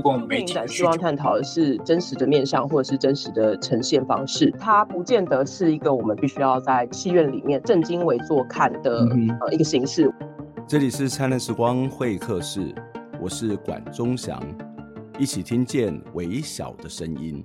[0.00, 0.54] 共媒体。
[0.66, 4.50] 希望探讨的是真实的面向，或者是真实的呈现方式。
[4.58, 9.06] 它不见得是一个我们必须要在戏院里面正襟危坐看的
[9.40, 10.12] 呃一个形式。
[10.66, 12.74] 这里是灿烂时光会客室，
[13.20, 14.40] 我是管中祥，
[15.18, 17.44] 一起听见微小的声音。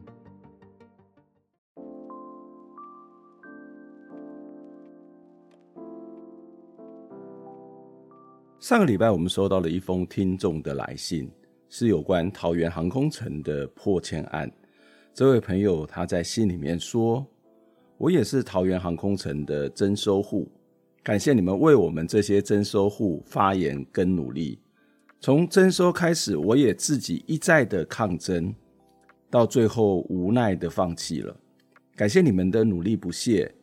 [8.59, 11.29] 上个礼拜，我们收到了一封听众的来信。
[11.77, 14.49] 是有关桃园航空城的破迁案。
[15.13, 17.27] 这位朋友他在信里面说
[17.99, 20.49] ：“我也是桃园航空城的征收户，
[21.03, 24.57] 感谢你们为我们这些征收户发言跟努力。
[25.19, 28.55] 从征收开始，我也自己一再的抗争，
[29.29, 31.35] 到最后无奈的放弃了。
[31.93, 33.53] 感谢你们的努力不懈，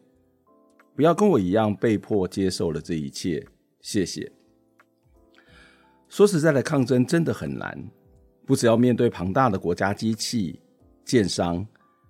[0.94, 3.42] 不要跟我一样被迫接受了这一切。
[3.80, 4.30] 谢谢。”
[6.10, 7.90] 说实在的，抗争真的很难，
[8.44, 10.60] 不只要面对庞大的国家机器、
[11.04, 11.66] 建商，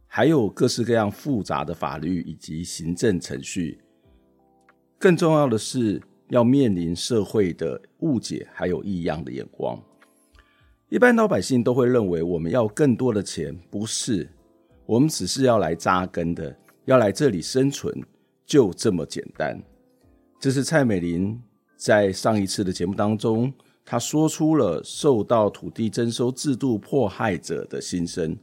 [0.06, 3.78] 还有各式各样复杂的法律以及行政程序。
[4.98, 9.80] 更重要的是，要面临社会的误解，还有异样的眼光。
[10.88, 14.28] 一般老百姓都会认为，我们要更多的钱，不是，
[14.86, 17.94] 我们只是要来扎根的，要来这里生存，
[18.46, 19.60] 就这么简单。
[20.38, 21.40] 这是蔡美玲
[21.76, 23.52] 在上一次的节目当中。
[23.84, 28.36] 他说出了受到土地征收制度迫害者的心声，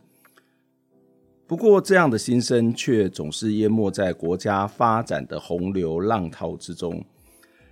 [1.48, 7.04] 不过这样的心声却总是淹没在国家发展的洪流浪涛之中。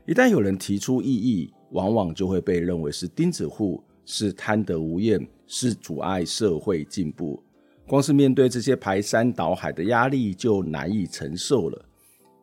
[0.05, 7.43] 一旦有人提出异议，往往就会被认为是钉子户，是贪得无厌，是阻碍社会进步。
[7.85, 11.85] 光是面对这些排山倒海的压力就难以承受了，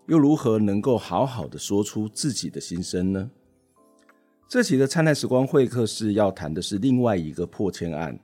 [0.07, 3.31] 又如何能够好好的说出自己的心声呢？
[4.47, 8.17] 这期的灿烂时光会客室要谈的是另外一个破迁案，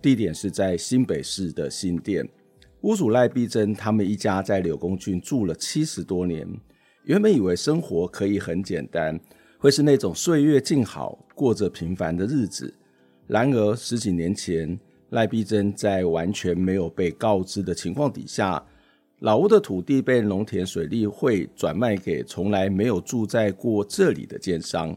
[0.00, 2.26] 地点是在新北市的新店。
[2.82, 6.48] 屋主赖碧珍他们一家在柳公郡住了七十多年，
[7.04, 9.18] 原本以为生活可以很简单，
[9.58, 12.72] 会是那种岁月静好，过着平凡的日子。
[13.26, 14.78] 然而十几年前，
[15.10, 18.64] 赖碧珍在完全没有被告知的情况底下，
[19.18, 24.96] 老屋的土地被农田水利会转卖给从来没有住在过这里的建商。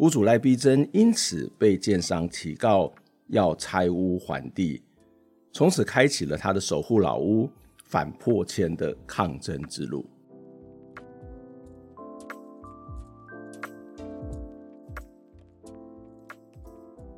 [0.00, 2.90] 屋主赖碧珍因此被建商提告，
[3.26, 4.82] 要拆屋还地，
[5.52, 7.46] 从此开启了他的守护老屋、
[7.84, 10.06] 反破迁的抗争之路。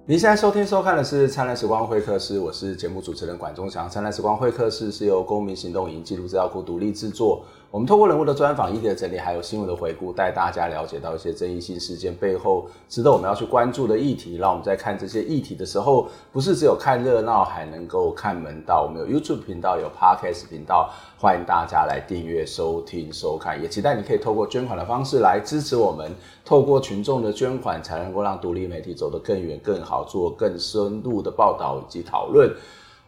[0.04, 3.86] 您现在收听收看的是《灿烂时光会客室》，我是节目主持人管中祥。
[3.88, 7.44] 《灿烂时光会客室》是由公民行动影音记录资料库独立制作。
[7.72, 14.36] 我们透过人物的专访、议题的整理，还有新闻的回顾，带大家了解到一些争议性事件背后值得我们要去关注的议题。
[14.36, 18.86] 让我们在看这些议题的时候，不是只有看热闹，还能够看门道。
[18.86, 23.62] 我们有 YouTube 频道，有 Podcast 频道，欢迎大家来订阅、收听、收看。
[23.62, 26.14] 也期待你可以透过捐款的方式来支持我们。
[26.44, 32.54] 透过群众的捐款，才能够让独立媒体走得更远、更好，做更深入的报道以及讨论。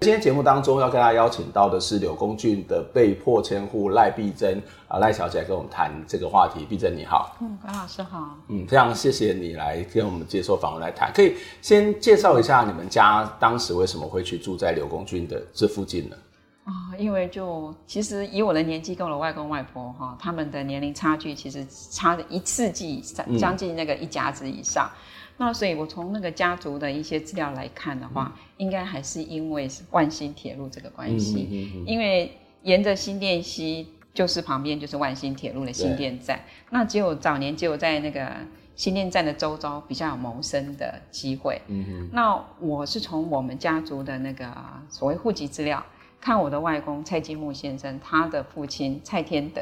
[0.04, 6.66] 今天节目当中要跟大家邀请到的是柳公俊的被迫迁户赖碧珍啊，赖小姐来跟我们谈这个话题。
[6.66, 11.10] 碧珍你好，嗯，关老师好，嗯，非常谢谢你来跟我们接受访问来谈。
[11.14, 16.16] 可以先介绍一下你们家当时为什么会去住在柳公俊的这附近呢？
[16.64, 23.00] 啊、哦，因为就其实以我的年纪跟我的外公外婆哈，他们的年龄差距其实差了一世纪，
[23.38, 24.84] 将近那个一甲子以上。
[24.84, 25.00] 嗯
[25.36, 31.48] 那所以，我从那个家族的一些资料来看的话，嗯、应该还是因为万新铁路这个关系。
[31.50, 32.30] 嗯嗯嗯、因为
[32.62, 36.40] 沿着新店溪，就是旁边就是万新铁路的新店站。
[36.70, 38.30] 那只有早年只有在那个
[38.76, 41.60] 新店站的周遭比较有谋生的机会。
[41.66, 44.46] 嗯嗯、那我是从我们家族的那个
[44.88, 45.84] 所谓户籍资料，
[46.20, 49.60] 看我的外公蔡金木先生，他的父亲蔡天德，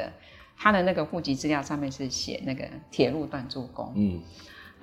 [0.55, 3.91] 他的那个户籍资料上面是写那个铁路段柱工。
[3.95, 4.21] 嗯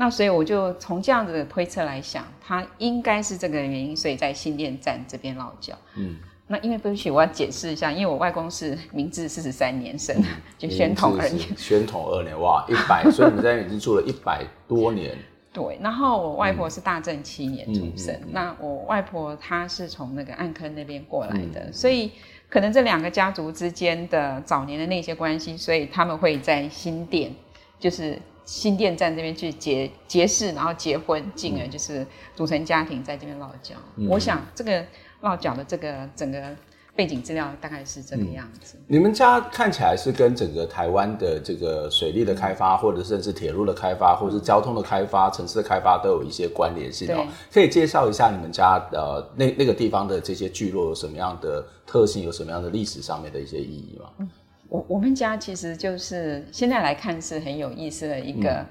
[0.01, 5.75] 那所以我就从这样子的推测来想，他应该是这个原因，所以在新店站这边落脚。
[5.95, 6.17] 嗯，
[6.47, 10.17] 那因为对不起，我要解释一下，因为我外公是明治四十三年生，
[10.57, 11.47] 就宣统二年。
[11.55, 15.15] 宣统二年，哇，一百，所以你在那边已经住了一百多年。
[15.53, 22.13] 对，然后我外婆是大正七年出生，嗯嗯嗯嗯、那我外婆她是从那个暗坑那边过来的，嗯、所以
[22.49, 27.35] 可能这两个家族之间的早年的那些关系，所以他们会在新店，
[27.79, 28.19] 就是
[28.51, 32.05] 新店站这边去结结识，然后结婚，进而就是
[32.35, 33.77] 组成家庭在这边落脚。
[33.97, 34.85] 嗯、我想这个
[35.21, 36.57] 落脚的这个整个。
[36.97, 38.77] 背景资料大概是这个样子。
[38.77, 38.85] 嗯。
[38.89, 47.25] 你们家看起来是跟整个台湾的这个水利的开发，或者甚至铁路的开发，或者是交通的开发、城市的开发都有一些关联性哦。
[47.51, 54.11] 可以介绍一下你们家呃那那个地方的这些聚落有什么样的特性，有什么样的历史上面的一些意义吗？
[54.19, 54.29] 嗯，
[54.71, 58.67] 我我们家其实就是现在来看是很有意思的一个，嗯、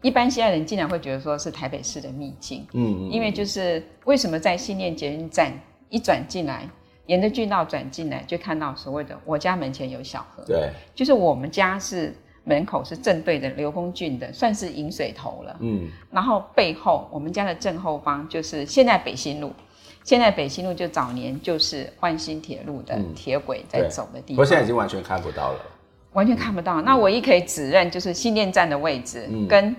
[0.00, 2.66] 一般现在人竟然会觉得说是台北市的秘境。
[2.72, 5.52] 嗯，嗯，因为就是为什么在新店捷运站
[5.90, 6.66] 一转进来。
[7.06, 10.44] 沿着郡道转进来，就看到所谓的我家门前有小河。
[10.46, 15.56] 对，就是我们家是门口是正对着刘公郡的，算是引水头了。
[15.60, 19.50] 嗯，然后背后我们家的正后方就是现在北新路，
[20.08, 24.36] 现在北新路就早年就是换新铁路的铁轨在走的地方。
[24.36, 25.60] 不过、嗯、现在已经完全看不到了，
[26.14, 26.80] 完全看不到。
[26.80, 29.76] 嗯、那唯一可以指认就是新店站的位置，嗯、跟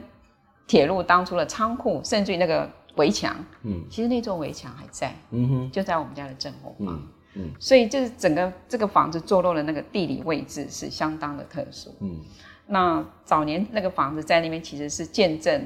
[0.68, 6.94] 铁路当初的仓库，甚至于那个围墙，嗯，其实那座围墙还在，嗯哼，就在我们家的正后方。
[6.94, 11.90] 嗯嗯，所以就是整个这个房子坐落的那个地理位置是相当的特殊。
[12.02, 12.20] 嗯，
[12.68, 15.66] 那早年那个房子在那边其实是见证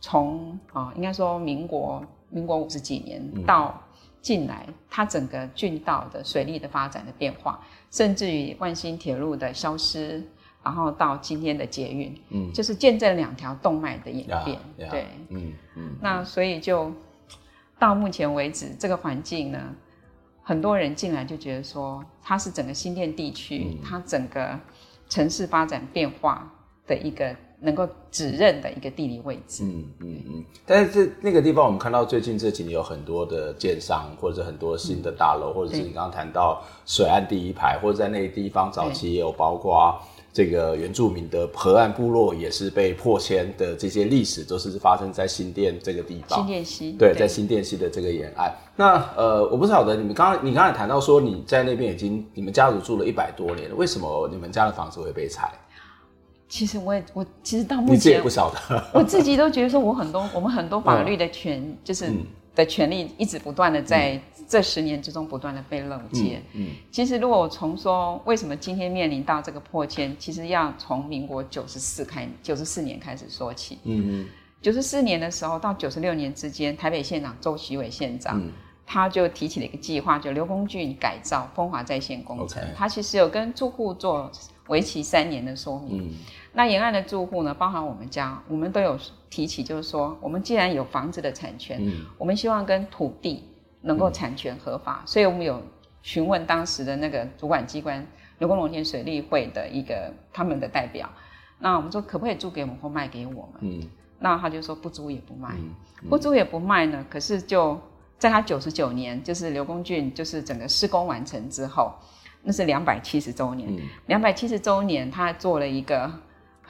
[0.00, 3.80] 从啊，应该说民国民国五十几年到
[4.20, 10.22] 近来，嗯、它整个郡道的水利的发展的变化，甚至于万兴铁路的消失，
[10.62, 14.58] 然后到今天的捷运，嗯，就是见证两条动脉的演变。
[14.78, 16.92] Yeah, yeah, 对，嗯嗯，那所以就
[17.78, 19.74] 到目前为止，这个环境呢。
[20.42, 24.58] 很多人进来就觉得说，它是整个新店地区，嗯、它整个
[25.08, 26.50] 城市发展变化
[26.88, 29.62] 的一个能够指认的一个地理位置。
[29.64, 30.44] 嗯嗯嗯。
[30.66, 39.98] 但是这那个地方，我们看到最近这几年有很多的建商，或者很多新的大楼，嗯、或者是你刚刚谈到水岸第一排，或者在那个地方早期也有包括。
[40.32, 46.38] 这个原住民的河岸部落也是被破迁的，这些历史都是发生在新店这个地方。
[46.38, 46.92] 新店溪。
[46.92, 48.54] 对，在新店溪的这个沿岸。
[48.76, 55.50] 那呃，我不晓得你们刚刚你刚才谈到说你在那边已经你们家族住了一百多年了，为什么你们家的房子会被拆？
[56.50, 62.10] 其实我也我其实到目前你自己也不晓得， 我自己都觉得说我很多我们很多法律的权、嗯、就是。
[62.10, 66.42] 嗯的权利一直不断的在这十年之中不断的被漏接。
[66.52, 73.78] 嗯，嗯，其实如果我从说为什么今天面临到这个破迁，其实要从民国九十四开九十四年开始说起。
[73.84, 74.28] 嗯嗯，
[74.60, 78.50] 九十四年的时候到九十六年之间，台北县长周其伟县长，嗯、
[78.84, 82.60] 他就提起了一个计划，就刘公俊改造风华在线工程。
[82.74, 84.28] 他其实有跟住户做
[84.66, 86.02] 为期三年的说明。
[86.02, 86.10] 嗯
[86.52, 88.98] 那沿岸的住户呢，包含我们家，我们都有
[89.28, 93.44] 提起，就是说，我们既然有房子的产权，嗯，我们希望跟土地
[93.82, 95.62] 能够产权合法，嗯、所以我们有
[96.02, 98.04] 询问当时的那个主管机关
[98.38, 101.08] 流宫农田水利会的一个他们的代表，
[101.60, 103.60] 那我们说可不可以租给我们或卖给我们？
[103.60, 103.88] 嗯，
[104.18, 105.54] 那他就说不租也不卖，
[106.08, 107.06] 不租也不卖呢。
[107.08, 107.80] 可是就
[108.18, 111.94] 在他九十九年，就是刘公俊就是整个施工完成之后，
[112.42, 113.72] 那是两百七十周年，
[114.06, 116.10] 两百七十周年，他还做了一个。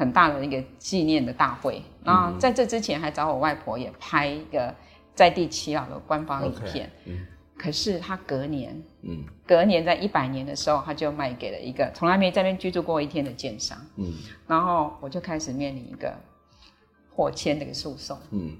[0.00, 4.74] 很大的一个纪念的大会，然后在这之前还找我外婆也拍一个
[5.14, 6.86] 在地祈祷的官方影片。
[6.86, 7.26] Okay, 嗯、
[7.58, 13.76] 可是他隔年，嗯、隔年在一百年的时候，他就卖给了一个从来没在那边居住过一天的建商。
[13.96, 14.10] 嗯、
[14.46, 16.14] 然后我就开始面临一个
[17.14, 18.18] 破迁的一个诉讼。
[18.30, 18.56] 嗯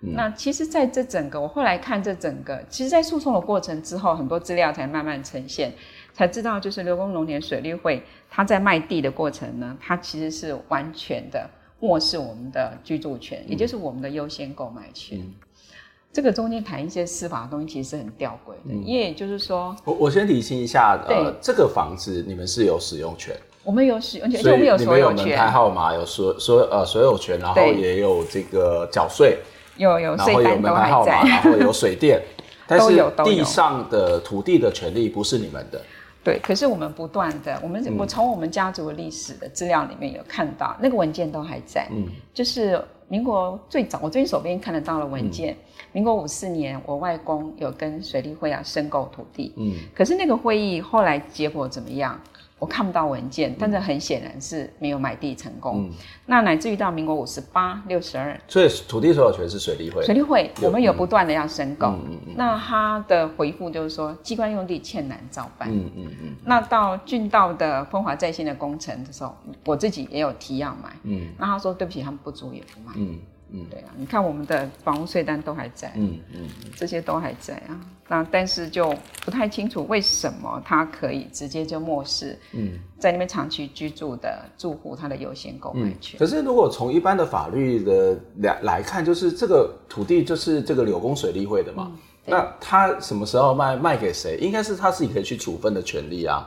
[0.00, 5.72] 嗯、那其实在这整个，我后来看这整个，其实，在诉讼的过程之后，很多资料才慢慢呈现。
[6.14, 11.48] 才知道，就是刘公农田水利会，他在卖地的过程呢，他其实是完全的
[11.80, 15.18] 漠视我们的居住权，嗯、也就是我们的优先购买权。
[15.18, 15.32] 嗯、
[16.12, 18.74] 这个中间谈一些司法的东西，其实是很吊诡的。
[18.74, 29.38] 嗯、因为也就是说，我我先理清一下，呃，这个房子你们是有使用权，我们有使用权，而且我们有所有权，你们有门牌号码，有所所呃所有权，然后也有这个缴税，
[29.78, 32.20] 有有然后有门牌号码，然后有水电，
[32.68, 35.80] 但是地上的土地的权利不是你们的。
[36.24, 45.56] 对，可是我们不断的，我们我从我们家族的历史的资料里面有看到，嗯、那个文件都还在，嗯，就是民国最早，我最近手边看得到的文件，嗯、
[45.92, 52.20] 民国五四年，我外公有跟水利会啊申购土地，嗯，可是那个会议后来结果怎么样？
[52.62, 55.82] 我看不到文件，但是很显然是没有买地成功。
[55.82, 55.90] 嗯、
[56.26, 60.00] 那乃至于到民国五十八、六十二，所以土地所有权是水利会。
[60.04, 61.88] 水利会，我们有不断的要申购。
[61.88, 65.68] 嗯嗯嗯、那他的回复就是说，机关用地欠难照办。
[65.72, 66.16] 嗯嗯嗯。
[66.22, 70.96] 嗯那到郡道的风华在线的工程的时候，我自己也有提要买。
[71.02, 71.32] 嗯。
[71.36, 72.92] 那他说对不起，他们不租也不卖。
[72.94, 73.18] 嗯。
[73.52, 77.78] 嗯，对啊，你看我们的房屋税单都还在，嗯嗯，这些都还在啊。
[78.08, 78.94] 那但是就
[79.24, 86.18] 不太清楚为什么他可以直接就漠视，嗯，在那边长期居住的住户他的优先购买权。
[86.18, 91.90] 可是如果从一般的法律的来来看，就是这个土地就是这个柳工水利会的嘛，
[92.26, 96.46] 那他什么时候卖卖给谁，应该是他自己可以去处分的权利啊。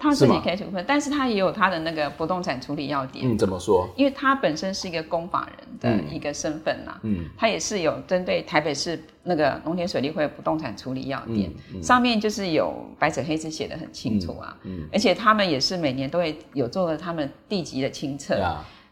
[0.00, 3.26] 他自己可以处分，但是他也有他的那个不动产处理要点。
[3.28, 3.86] 嗯，怎么说？
[3.94, 6.98] 因为他本身是一个公法人的一个身份呐。
[7.02, 11.52] 嗯，他也是有针对台北市那个农田水利会不动产处理要点，
[11.82, 14.56] 上面就是有白纸黑字写得很清楚啊。
[14.62, 18.42] 嗯，而且他们也是每年都会有做了他们地籍的清册，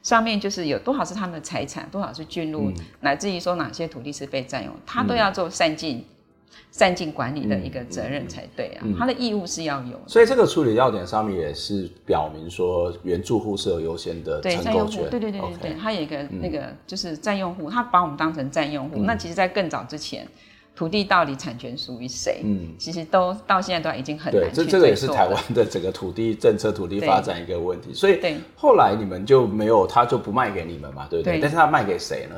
[0.02, 6.04] 上面就是有多少是他们的财产，多少是军入，乃至于说哪些土地是被占用，他都要做善尽。
[6.70, 10.00] 善尽管理的一个责任才对啊，他的义务是要有。
[10.06, 15.08] 所以这个处理要点上面也是表明说，原住户是有优先的承购权。
[15.10, 18.98] 对对对对对，他有一个那个就是占用户，他把我们当成占用户。
[18.98, 20.28] 那其实，在更早之前，
[20.76, 22.42] 土地到底产权属于谁？
[22.44, 24.42] 嗯，其实都到现在都已经很难。
[24.42, 27.92] 对，这这个也是台湾的整个土地政策、土地发展一个问题。
[27.92, 28.20] 所以
[28.54, 31.40] 后来你们就没有，他就不卖给你们嘛，对不对？
[31.40, 32.36] 但是他卖给谁呢？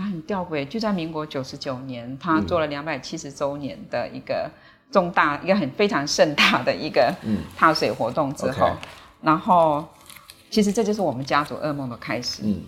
[0.00, 4.50] 他很吊诡，就在民国九十九年，他做了两百七十周年的一个
[4.90, 7.14] 重大、嗯、一个很非常盛大的一个
[7.54, 8.76] 踏水活动之后，嗯 okay、
[9.20, 9.86] 然后
[10.48, 12.40] 其实这就是我们家族噩梦的开始。
[12.44, 12.62] 嗯，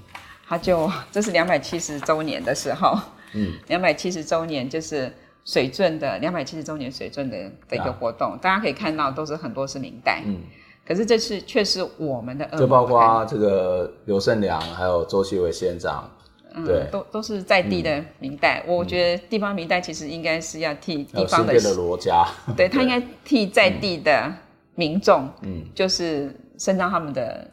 [0.47, 2.99] 他就这是两百七十周年的时候，
[3.33, 5.11] 嗯， 两百七十周年就是
[5.47, 10.43] 水圳的两百七十周年水圳的的一个活动，啊、大家可以看到都是很多是明代，嗯，
[10.87, 16.11] 可是这次却是我们的噩梦，就包括这个刘胜良还有周锡伟县长。
[16.55, 24.33] 嗯，都都是在地的明代，嗯、我觉得地方明代其实应该是要替地方的，的罗家， 对，他应该替在地的
[24.75, 27.51] 民众，嗯，就是伸张他们的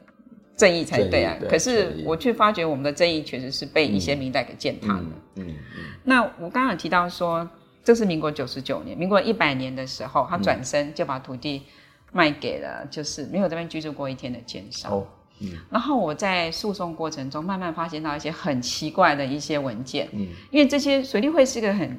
[0.56, 1.36] 正义才对啊。
[1.40, 5.04] 对，可是我却发觉我们的正义确实是被一些明代给践踏了。
[5.36, 5.56] 嗯嗯。
[6.04, 7.48] 那我刚刚有提到说，
[7.84, 11.64] 这是民国九十九年，民国一百年的时候，他转身就把土地
[12.12, 15.06] 卖给了就是没有这边居住过一天的奸商。
[15.40, 21.98] 哦嗯，然后我在诉讼过程中慢慢发现到一些很奇怪的一些文件，嗯，因为这些水利会是一个很，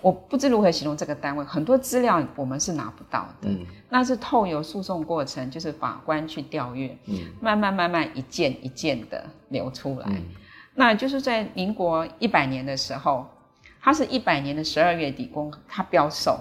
[0.00, 10.24] 我不知如何形容这个单位，很多资料我们是拿不到的，嗯，那是透由诉讼过程，就是法官去调阅，嗯，慢慢慢慢一件一件的流出来，嗯，
[10.74, 13.28] 那就是在民国一百年的时候，
[13.80, 16.36] 它是一百年的十二月底公它标售，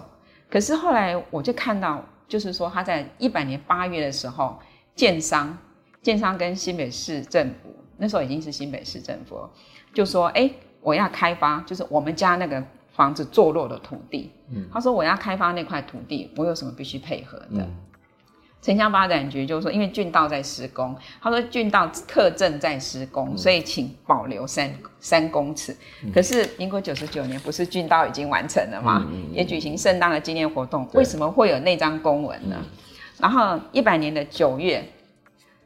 [0.49, 4.57] 可是后来我就看到，就是说他在一百年八月的时候，
[4.95, 5.55] 建商。
[6.03, 9.49] 建商跟新北市政府那时候已经是新北市政府了，
[9.93, 14.29] 就说：“哎，我要开发，就是我们家那个房子坐落的土地。
[14.51, 17.75] 嗯”他说：“我要开发那块土地，我有什么必须配合的？”嗯、
[18.61, 24.69] 城乡发展局就说：“因为郡道在施工，他说郡道特正在施工，嗯、所以请保留三
[24.99, 25.73] 三公尺。
[26.03, 29.07] 嗯、可是民国九十九年不是郡道已经完成了吗？
[29.31, 32.57] 也举行盛大的纪念活动，对为什么会有那张公文呢？
[32.59, 32.65] 嗯、
[33.19, 34.83] 然后一百年的九月。”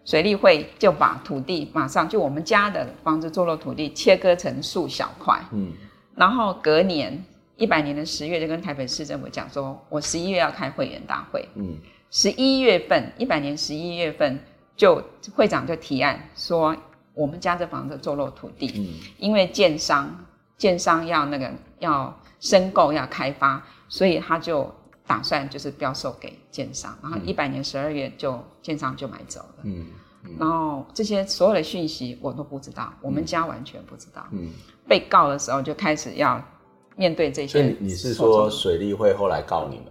[0.07, 5.73] 水利会就把土地马上就我们家的房子坐落土地切割成数小块，嗯，
[6.15, 7.21] 然后隔年
[7.57, 11.75] 一百年的十月就跟台北市政府讲说，我十一月要开会员大会，嗯，
[12.09, 14.39] 十一月份一百年十一月份
[14.77, 15.03] 就
[15.35, 16.73] 会长就提案说，
[17.13, 18.87] 我们家这房子坐落土地，嗯，
[19.17, 24.73] 因为建商建商要那个要申购要开发，所以他就。
[25.07, 29.55] 打算就是标售给建商，然后一百年十二月就建商就买走了。
[29.63, 29.87] 嗯，
[30.25, 34.27] 嗯，然后这些所有的讯息我都不知道，我们家完全不知道。
[34.31, 34.51] 嗯，
[34.87, 36.43] 被告的时候就开始要
[36.95, 37.47] 面对这些。
[37.47, 39.85] 所以你是说水利会后来告你们？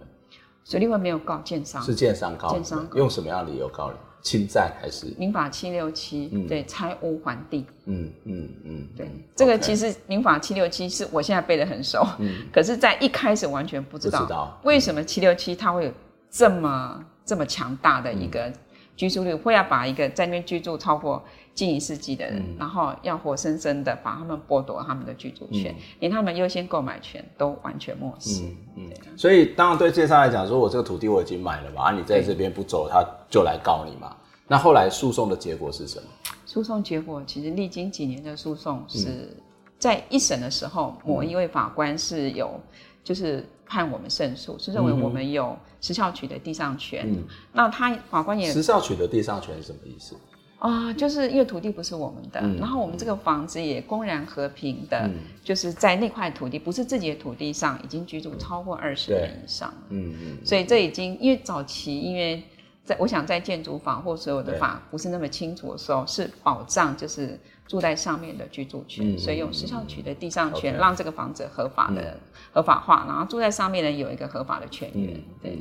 [0.63, 2.51] 水利会没有告建商，是建商告。
[2.51, 3.97] 建商用什么样的理由告你？
[4.27, 5.05] 侵占还是？
[5.17, 6.27] 民法七六七？
[6.49, 7.65] 对，拆屋还地。
[7.85, 14.59] 嗯嗯嗯，对，这个其实民法七六七是我现在背得很熟，嗯，可是，在一开始完全不知道。
[14.63, 15.91] 为什么七六七它会有
[16.29, 18.51] 这么这么强大的一个
[18.97, 21.23] 居住率，会要把一个在那边居住超过
[21.57, 28.43] 近一世纪的人，然后要活生生的把他们剥夺他们的居住权，连他们优先购买权都完全漠视。
[28.43, 34.15] 嗯嗯，所以当然对建商来讲，说我这个土地我已经买了嘛，啊，你在这边不走，他就来告你嘛。
[34.47, 36.07] 那后来诉讼的结果是什么？
[36.45, 39.35] 诉讼结果其实历经几年的诉讼，是
[39.79, 42.59] 在一审的时候，某一位法官是有
[43.03, 47.11] 就是判我们胜诉，是认为我们有时效取得地上权。
[47.11, 50.15] 嗯，那他法官也时效取得地上权是什么意思？
[50.59, 55.09] 啊，就是因为土地不是我们的，然后我们这个房子也公然和平的，
[55.43, 59.73] 就是在那块土地不是自己的土地上，已经居住超过二十年以上。
[59.89, 62.43] 嗯嗯，所以这已经因为早期因为。
[62.87, 72.19] 在我想，在建筑法或所有的法不是那么清楚的时候，是保障就是住在上面的居住权，嗯、所以用时效取得地上权，嗯、让这个房子合法的、嗯、
[72.53, 75.15] 合法化，然后住在上面的人有一个合法的权源。
[75.15, 75.57] 嗯、对，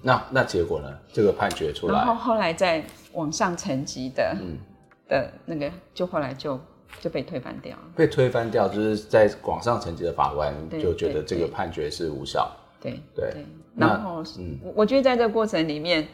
[0.00, 0.88] 那那结果呢？
[1.12, 2.82] 这个判决出来，然后后来在
[3.12, 4.56] 往上层级的，嗯，
[5.06, 6.58] 的那个就后来就
[6.98, 7.82] 就被推翻掉了。
[7.94, 12.50] 被推翻掉，就是在往上层级的法官就觉得这个判决是无效。
[12.80, 13.46] 对对，对，对。
[13.76, 16.08] 然后，嗯，我觉得在这个过程里面，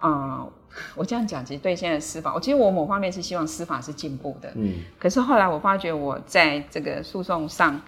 [0.00, 0.52] 啊、呃。
[0.94, 4.84] 我这样讲，其实对现在司法，我其实我某方面是希望司法是进步的，嗯。
[5.00, 7.80] 可是后来我发觉，我在这个诉讼上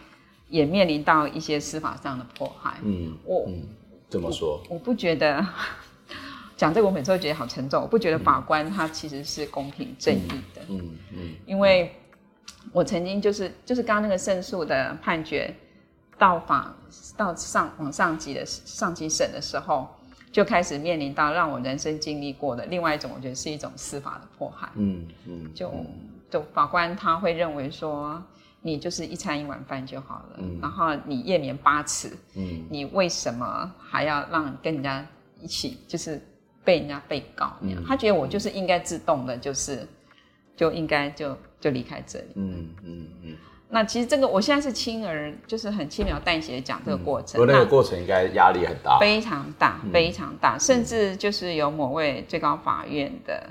[0.49, 3.17] 也面临到一些司法上的迫害，嗯。
[3.25, 3.63] 我嗯，
[4.09, 4.61] 怎么说？
[4.69, 5.47] 我，我不觉得
[6.57, 7.81] 讲这个，我每次都觉得好沉重。
[7.81, 11.35] 我不觉得法官他其实是公平正义的，嗯嗯，嗯。
[11.47, 11.95] 因为
[12.73, 15.55] 我曾经就是就是刚刚那个胜诉的判决
[16.19, 16.75] 到法
[17.17, 19.89] 到上往上级的上级审的时候。
[20.33, 24.69] 就开始面临到让我人生经历过的另外一种，我觉得是一种司法的迫害。
[24.77, 25.71] 嗯嗯，就
[26.31, 28.21] 就法官他会认为说，
[28.63, 35.07] 你就是一餐一碗饭就好了，嗯、然后你夜眠八次，嗯，你为什么还要让跟人家
[35.39, 36.19] 一起就是
[36.65, 37.83] 被人家被告那样？
[37.83, 39.87] 嗯、他觉得我就是应该自动的，就是
[40.57, 42.27] 就应该就就离开这里。
[42.37, 43.09] 嗯嗯嗯。
[43.23, 43.37] 嗯
[43.75, 47.41] 那其实这个，我现在是轻而就是很轻描淡写的讲这个过程。
[47.43, 53.49] 嗯、那个过程应该压力很大，非常大，嗯、非常大，甚至就是有某位最高法院的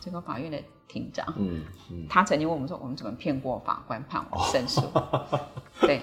[0.00, 0.58] 最高法院的
[0.88, 4.80] 庭长，嗯嗯，他曾经问我们说，我们怎么骗过法官判我们胜诉？
[4.94, 5.28] 哦、
[5.82, 6.00] 对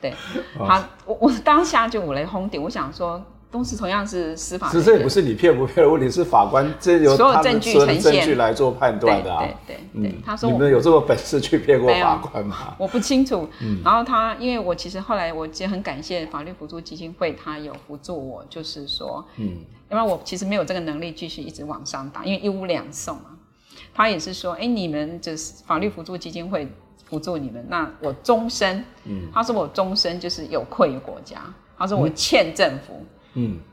[0.00, 0.14] 对，
[0.56, 3.20] 他 我我当下就五雷轰顶，我想说。
[3.50, 9.44] 都是同样是司法，其实这也不是你骗不骗的问题，是法官这有所有证据呈现，证据来做判断的啊。
[9.66, 12.76] 对对对，他说你们有这么本事去骗过法官吗？
[12.78, 13.48] 我不清楚。
[13.84, 19.56] 然后他，因为我其实后来我其实很感谢法律辅助基金会，他有辅助我，就是说，嗯，
[19.90, 23.36] 因为我其实没有这个能力继续一直往上打，因为一屋两送嘛。
[23.92, 26.68] 他也是说，哎，你们就是法律辅助基金会
[27.04, 31.38] 辅助你们，那我终身，嗯，他说我终身就是有愧于国家，
[31.76, 32.94] 他说我欠政府。
[33.00, 33.06] 嗯，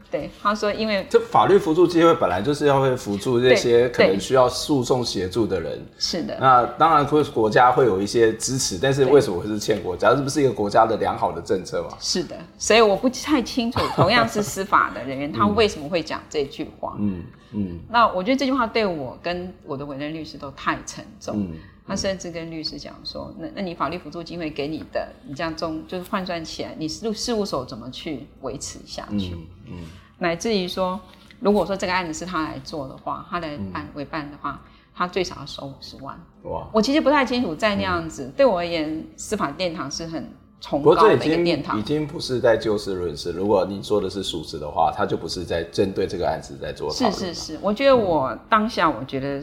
[0.09, 6.37] 对，他说，因为这法律辅助机会本来就是要会辅助这些可能需要诉讼协助的人，是的。
[6.39, 10.15] 那当然会国家会有一些支持，但是为什么会是欠国家？
[10.15, 11.97] 这不是一个国家的良好的政策吗？
[11.99, 16.95] 是的，所以我不太清楚， 同样是司法的人员，他为什么会讲这句话？
[16.99, 17.79] 嗯嗯。
[17.89, 21.35] 那我觉得这句话对我跟我的委任律师都太沉重。
[21.37, 21.53] 嗯。
[21.87, 29.33] 他甚至跟律师讲说：“那那你法律辅助机会给你的，你这样中就是换算起来，你事事务所怎么去维持下去？
[29.33, 29.73] 嗯，嗯
[30.17, 30.99] 乃至于说，
[31.39, 34.61] 如果说这个案子是他来做的话，他来办委办的话，
[34.93, 36.19] 他最少要收五十万。
[36.43, 36.67] 哇！
[36.73, 41.79] 我其实不太清楚，在那样子、嗯、对我而言，司法殿堂是很崇高的一个殿堂。
[41.79, 43.31] 已经不是在就事论事。
[43.31, 46.91] 如果你说的是属实的话，他就不是在针对这个案子在做。
[46.91, 49.41] 是是是，我觉得我当下，我觉得。”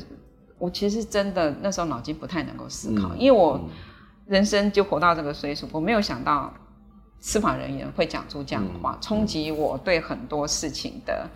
[0.65, 3.61] 我其实真的那时候脑筋不太能够思考，嗯、因为我
[4.27, 6.51] 人生就活到这个岁数，我没有想到
[7.21, 11.29] 司法人员会讲出这样的话，冲击、嗯、我对很多事情的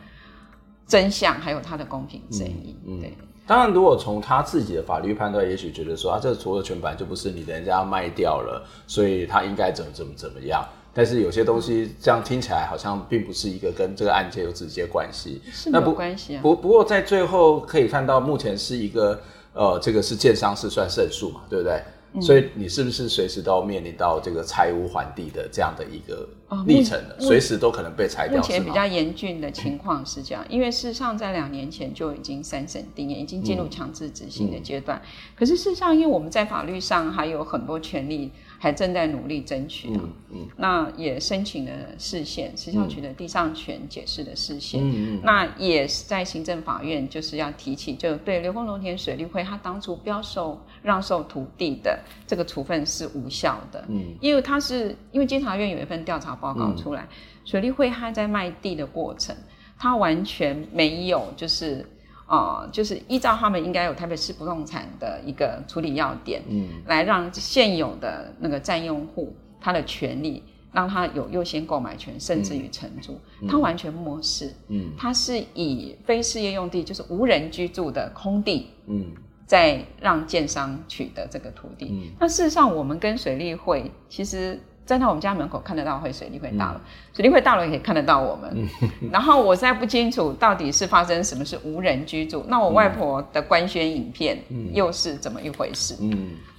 [0.87, 2.75] 真相，还有他的公平正义。
[3.03, 3.13] 对，
[3.47, 10.67] 当然，如果从他自己的法律判断，也许觉得说啊，这所有权本来就不是你的，人家卖掉了，所以他应该怎么怎么怎么样。
[10.99, 16.43] 但是有些东西这样听起来好像并不是一个跟这个案件有直接关系，是没有关系啊。
[16.43, 21.81] 不不过在最后可以看到，目前是一个呃，这个是建商是算胜诉嘛，对不对？
[22.15, 26.29] 嗯、所以你是不是随时都要面临到这个拆屋还地的这样的一个
[26.67, 27.15] 历程呢？
[27.21, 28.39] 随、哦、时都可能被拆掉。
[28.39, 34.99] 目前比较严峻的情况是这样，因为事实上在两年前就已经三审定谳，已经进入强制执行的阶段。
[34.99, 35.09] 嗯嗯、
[35.39, 38.33] 可是事实上，因为我们在法律上还有很多权利。
[38.59, 57.09] 还正在努力争取的，嗯嗯、那也申请了释宪，时效取得地上权解释的释宪，嗯嗯、那也是在行政法院就是要提起，就对流丰农田水利会他当初标售让售土地的这个处分是无效的，嗯、因为他是因为监察院有一份调查报告出来，嗯、
[57.45, 59.37] 水利会他在卖地的过程，
[59.79, 61.87] 他完全没有就是。
[62.29, 79.07] 啊、呃，就是依照他们应该有台北市不动产的一个处理要点，嗯，来让现有的那个占用户他的权利，让他有优先购买权，甚至于承租，嗯、他完全漠视，嗯，他是以非事业用地，就是无人居住的空地，嗯，
[79.47, 81.89] 在让建商取得这个土地。
[81.91, 84.61] 嗯、那事实上，我们跟水利会其实。
[84.89, 86.81] 站在我们家门口看得到会水利会大楼，嗯、
[87.15, 88.51] 水利会大楼也可以看得到我们。
[88.81, 92.43] 嗯、 然后我现在不清楚到底是发生什么是无人居住。
[92.49, 94.39] 那我外婆的官宣影片
[94.73, 95.95] 又是怎么一回事？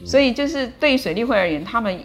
[0.05, 1.99] 所以就是对于水利会而言，他们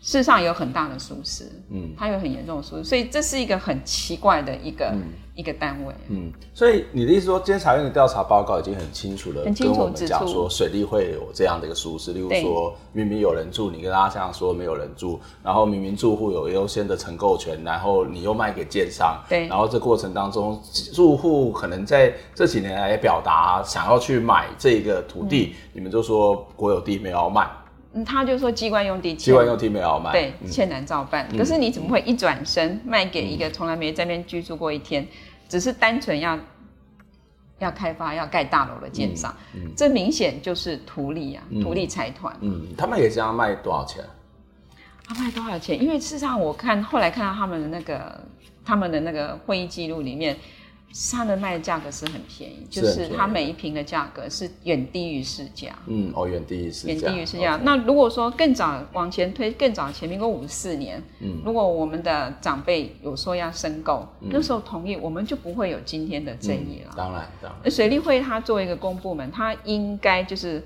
[0.00, 5.02] 事实上有很大的疏失，嗯，它有很严重的疏失，所以这是一个很奇怪的一个、嗯、
[5.34, 20.58] 一个单位，嗯，所以你的意思说，监察院的调查报告已经很清楚的跟我们讲说，水利会有这样的一个疏失，例如说明明有人住，你跟大家这样说没有人住，然后明明住户有优先的承购权，然后你又卖给建商，对，然后这过程当中，
[20.94, 27.46] 住户可能在这几年来也表达想要去买这个土地，嗯、你们就说国有地没有要卖。
[27.92, 31.26] 嗯，他就说机关用地，机关用地没有卖，对，欠难照办。
[31.32, 35.08] 嗯、可是你怎么会一转身卖给一个从来没在那边居住过一天，嗯、
[35.48, 36.38] 只是单纯要
[37.58, 39.34] 要开发、要盖大楼的建商？
[39.54, 42.32] 嗯嗯、这明显就是图利啊，图利财团。
[42.40, 44.04] 嗯，他们也这样卖多少钱？
[45.04, 45.82] 他卖多少钱？
[45.82, 48.20] 因为事实上，我看后来看到他们的那个
[48.64, 50.36] 他们的那个会议记录里面。
[50.92, 55.68] 他的卖的价格是很便宜，就是它每一瓶的价格是远低于市价。
[55.86, 56.92] 嗯，哦，远低于市价。
[56.92, 57.60] 远低于市价。
[57.62, 66.90] 那如果说更早往前推，更早前民国五十四年，嗯，如果我们的长辈有说要申购，嗯、那时候同意，我们就不会有今天的争议了。
[66.92, 67.70] 嗯、当然，当然。
[67.70, 70.60] 水利会它作为一个公部门，它应该就是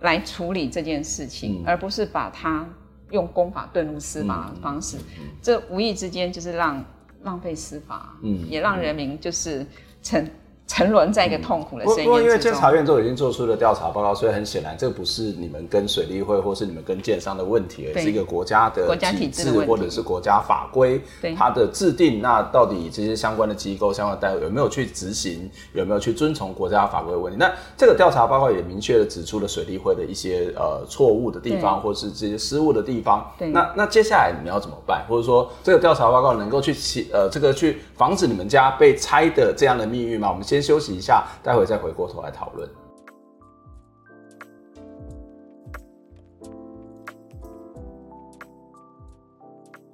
[0.00, 2.66] 来处理这件事情，嗯、而不是把它
[3.10, 4.96] 用公法遁入司法的方式。
[5.42, 6.82] 这无意之间就是让。
[7.22, 9.66] 浪费司法，嗯，也让人民就是
[10.02, 10.28] 成。
[10.68, 12.04] 沉沦在一个痛苦的深渊之中。
[12.04, 21.00] 不过，因为监察院都已经做出了调查报告，所以很显然，这不是你们跟水利会或是你们跟建商的问题，而是一个国家的体制或者是国家法规
[21.36, 22.20] 它的制定。
[22.20, 27.38] 那到底这些相关的机构、相关的单位有没有去执行，有没有去遵从国家法规的问题？
[27.40, 33.26] 那这个调查报告也明确的指出了水利会的一些呃错误的地方，或是这些失误的地方。
[33.38, 33.48] 对。
[33.48, 35.02] 那那接下来你们要怎么办？
[35.08, 40.28] 或者说，这个调查报告能够去起呃这个去防止你们家被拆的这样的命运吗？
[40.28, 40.57] 我们先。
[40.58, 42.68] 先休息一下，待会再回过头来讨论。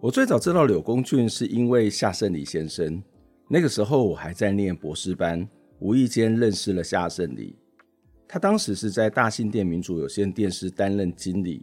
[0.00, 3.02] 我最早知道柳公俊是因为夏胜礼先生，
[3.46, 5.46] 那个时候我还在念博士班，
[5.80, 7.58] 无意间认识了夏胜礼。
[8.26, 11.62] 他当时是在大信电民主有线电视担任经理，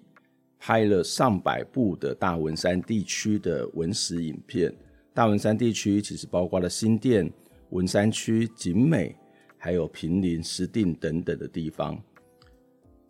[0.59, 4.71] 拍了上百部的大文山地区的文史影片。
[5.11, 7.27] 大文山地区其实包括了新店。
[7.71, 9.15] 文山区、景美，
[9.57, 11.97] 还有平林、石碇等等的地方，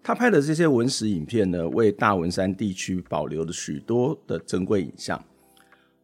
[0.04, 5.24] 他拍的这些文史影片呢，为大文山地区保留了许多的珍贵影像。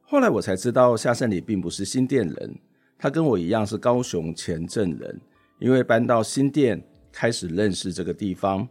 [0.02, 2.56] 后来我才知道，夏胜礼并不是新店人，
[2.98, 5.22] 他跟我一样是高雄前镇人，
[5.60, 8.68] 因为搬到新店，开始认识这个地方。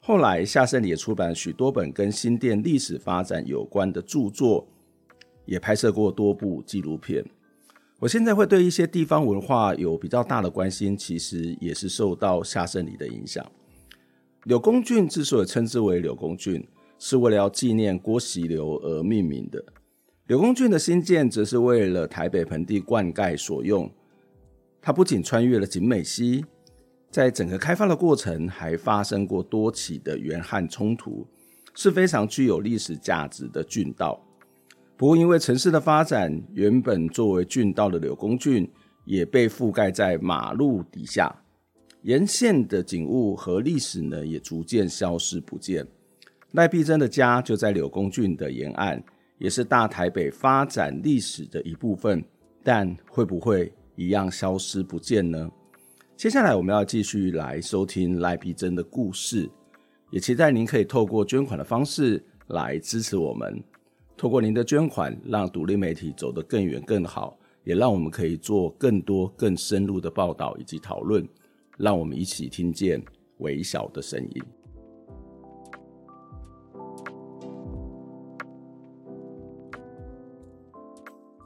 [0.00, 4.66] 后来，夏胜礼也出版了许多本跟新店历史发展有关的著作，
[5.46, 7.24] 也拍摄过多部纪录片。
[8.02, 13.46] 我现在会对一些地方文化有比较大的关心，其实也是受到夏胜礼的影响。
[14.42, 16.66] 柳公圳之所以称之为柳公圳，
[16.98, 19.64] 是为了要纪念郭锡流而命名的。
[20.26, 23.88] 柳公圳的兴建则是为了台北盆地灌溉所用。
[24.80, 26.44] 它不仅穿越了景美溪，
[27.08, 31.24] 在整个开发的过程还发生过多起的原汉冲突，
[31.72, 34.20] 是非常具有历史价值的圳道。
[35.02, 38.70] 不过，因为城市的发展，原本作为郡道的柳公郡
[39.04, 41.42] 也被覆盖在马路底下，
[42.02, 45.84] 沿线的景物和历史呢，也逐渐消失不见。
[46.52, 49.02] 赖碧珍的家就在柳公郡的沿岸，
[49.38, 52.24] 也是大台北发展历史的一部分，
[52.62, 55.50] 但会不会一样消失不见呢？
[56.16, 59.50] 接下来我们要继续来收听赖碧珍的故事，
[60.12, 63.60] 也期待您可以透过捐款的方式来支持我们。
[64.16, 71.26] 透过您的捐款，让独立媒体走得更远更好，也让我们可以做更多更深入的报道以及讨论。
[71.78, 73.02] 让我们一起听见
[73.38, 74.42] 微小的声音。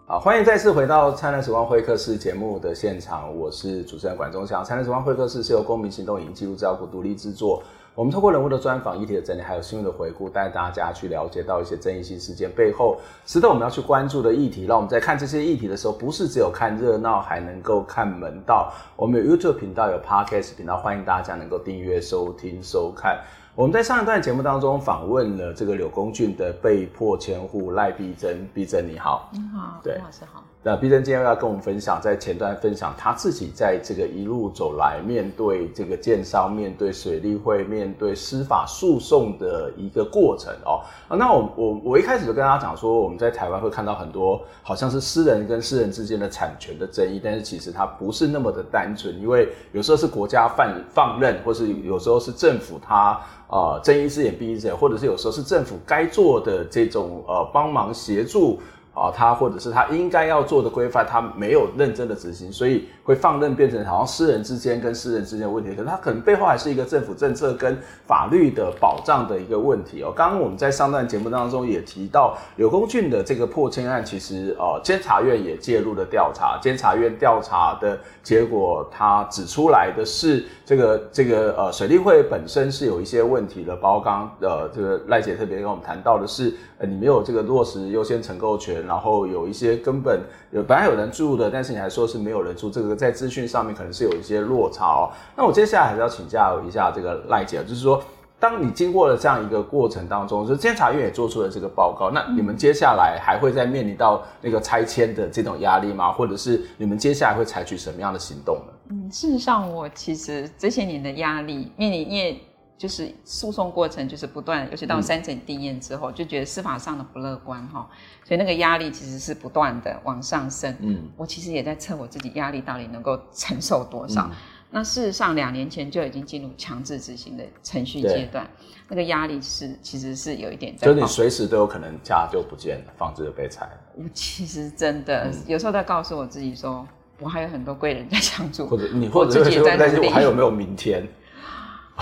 [0.06, 4.62] 好，欢迎再次回到《灿烂时光会客室》节目的现场，我是主持人管中祥。
[4.64, 7.62] 《灿烂时光会客室》是由公民行动影音记录资料库独立制作。
[7.96, 14.66] 我们透过人物的专访、议题的整理，还有新闻的回顾，带大家去了解到一些争议性事件背后值得我们要去关注的议题。
[14.66, 18.70] 让我们在看这些议题的时候，不是只有看热闹，还能够看门道。
[18.96, 23.18] 我们有 YouTube 频道，有 Podcast 频道，欢迎大家能够订阅、收听、收看。
[23.54, 30.44] 我们在上一段节目当中访问了这个柳公俊的被迫迁户赖碧珍，碧珍你好，你好，对，老师好。
[30.66, 40.82] 那碧珍今天要跟我们分享，在前段分享他自己在这个一路走来，面对这个建商，面对水利会，面对司法诉讼的一个过程哦。
[41.08, 58.58] 那我我我一开始就跟大家讲说，我们在台湾会看到很多好像是私人跟私人之间的产权的争议，但是其实它不是那么的单纯，因为有时候是国家放放任，或是有时候是政府它呃睁一只眼闭一只眼，或者是有时候是政府该做的这种呃帮忙协助。
[58.96, 65.68] 啊，他或者是他应该要做的规范，他没有认真的执行，所以会放任变成好像私人之间跟私人之间的问题。
[65.74, 70.10] 可是他可能背后还是一个政府政策跟法律的保障的一个问题哦。
[70.16, 76.58] 刚刚我们在上段节目当中也提到，柳公俊的这个破迁案，其实呃，监察院也介入了调查。
[76.62, 88.85] 监察院调查的结果，他指出来的是这个这个呃，水利会本身是有一些问题的，包括刚呃这个赖姐特别跟我们谈到的是，呃，你没有这个落实优先承购权。
[88.86, 90.20] 然后有一些根本
[90.50, 95.10] 有本来有人住的，但是你还说是没有人住，这个在资讯上面可能是有一些落差哦。
[95.36, 98.02] 那我接下来还是要请教一下这个赖姐，就是说，
[98.38, 106.12] 当你经过了这样一个过程当中，就是监察院也做出了这个报告，那你们接下来还会再面临到那个拆迁的这种压力吗？
[106.12, 108.72] 或者是你们接下来会采取什么样的行动呢？
[108.90, 112.40] 嗯，事实上，我其实这些年的压力面临，因为。
[112.78, 117.88] 就是诉讼过程就是不断，尤其到三审定谳之后，嗯、就觉得司法上的不乐观哈，
[118.22, 120.76] 所以那个压力其实是不断的往上升。
[120.80, 124.26] 嗯，我其实也在测我自己压力到底能够承受多少。
[124.30, 124.36] 嗯、
[124.70, 128.46] 那事实上两年前就已经进入强制执行的程序阶段，
[128.88, 130.86] 那个压力是其实是有一点在。
[130.86, 133.72] 就你随时都有可能家就不见了，房子就被拆了。
[133.94, 136.86] 我其实真的、嗯、有时候在告诉我自己说，
[137.20, 141.08] 我还有很多贵人在相助，或者你或者自己在担心我还有没有明天。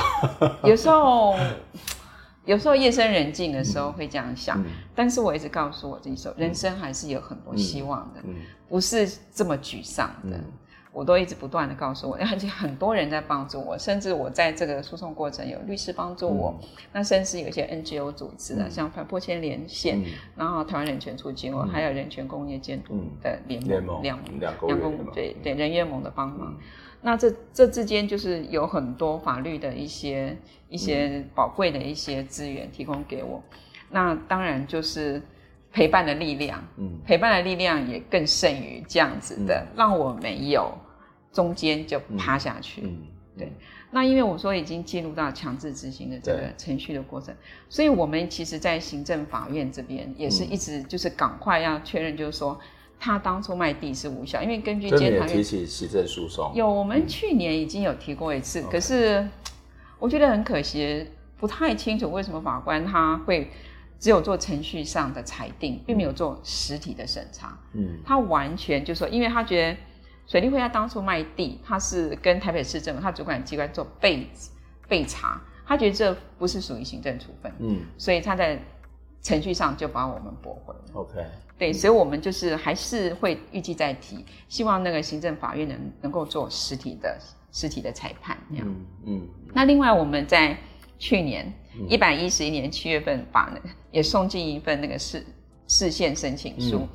[0.64, 1.35] 有时候，
[2.44, 8.20] 有时候夜深人静的时候会这样想，嗯、但是我一直告诉我自己说，人生还是有很多希望的，
[8.68, 10.37] 不是这么沮丧的。
[10.37, 10.44] 嗯、
[10.92, 20.04] 我都一直不断的告诉我，而且很多人在帮助我，甚至我在这个诉讼过程有律师帮助我，嗯、那甚至有一些 NGO 组织啊，嗯、像反破千连线，嗯、
[20.37, 26.54] 然后台湾人权促进会，嗯、还有人权工业监督的联盟，两两公对对人约盟的帮忙。
[27.04, 30.34] 嗯那这这之间就是有很多法律的一些
[30.70, 33.58] 一些宝贵的一些资源提供给我，嗯、
[33.90, 35.20] 那当然就是
[35.70, 40.72] 陪伴的力量，嗯，陪伴的力量也更胜于这样子的，嗯、让我没有
[41.30, 43.06] 中间就趴下去，嗯，嗯。
[43.36, 43.52] 对。
[43.90, 47.34] 那因为我说已经进入到强制执行的这个程序的过程，
[47.68, 52.58] 所以我们其实，在行政法院这边也是一直就是赶快要确认，就是说。
[53.04, 59.28] 他当初卖地是无效，因为根据监察院提起行政诉讼，有我们去年已经有提过一次，嗯、可是
[59.98, 63.50] 我觉得很可惜，不太清楚为什么法官他会
[63.98, 67.58] 只有做程序上的裁定，并没有做实体的审查。
[67.74, 69.76] 嗯，他完全就说，因为他觉得
[70.26, 74.26] 水利会他当初卖地，他是跟台北市政府他主管机关做备
[74.88, 78.58] 备查，他觉得这不是属于行政处分，嗯，所以他在
[79.24, 80.80] 程序上就把我们驳回了。
[80.92, 81.26] OK。
[81.56, 87.16] 对，所以，我们就是还是会预计再提，希望那个行政法院能能够做实体的
[87.52, 88.66] 实体的裁判这样。
[88.68, 89.28] 嗯嗯。
[89.52, 90.58] 那另外，我们在
[90.98, 91.52] 去年
[91.88, 95.24] 一百一十一年七月份，把那也送进一份那个释
[95.68, 96.88] 释宪申请书，嗯、